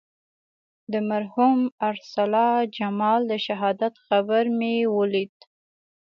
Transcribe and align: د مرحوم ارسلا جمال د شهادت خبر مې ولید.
د 0.91 0.93
مرحوم 1.09 1.59
ارسلا 1.89 2.49
جمال 2.77 3.21
د 3.31 3.33
شهادت 3.45 3.93
خبر 4.05 4.43
مې 4.59 4.75
ولید. 4.97 5.35